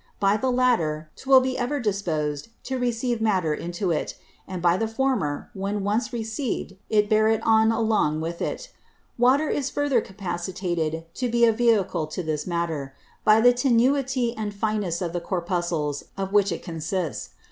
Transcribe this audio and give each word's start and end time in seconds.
By 0.19 0.35
the 0.35 0.51
latter, 0.51 1.11
'twill 1.15 1.41
be 1.41 1.59
ever 1.59 1.79
disposed 1.79 2.47
to 2.63 2.79
receive 2.79 3.21
Matter 3.21 3.53
into 3.53 3.91
it; 3.91 4.15
and 4.47 4.59
by 4.59 4.75
the 4.75 4.87
former, 4.87 5.51
when 5.53 5.83
once 5.83 6.11
received, 6.11 6.73
to 6.91 7.03
bear 7.03 7.27
it 7.27 7.39
on 7.43 7.71
along 7.71 8.19
with 8.19 8.41
it. 8.41 8.71
Water 9.19 9.47
is 9.47 9.69
further 9.69 10.01
capacitated 10.01 11.05
to 11.13 11.29
be 11.29 11.45
a 11.45 11.53
Vehicle 11.53 12.07
to 12.07 12.23
this 12.23 12.47
Matter, 12.47 12.95
by 13.23 13.41
the 13.41 13.53
tenuity 13.53 14.35
and 14.35 14.55
fineness 14.55 15.03
of 15.03 15.13
the 15.13 15.21
Corpuscles 15.21 16.05
of 16.17 16.33
which 16.33 16.51
it 16.51 16.63
consists. 16.63 17.35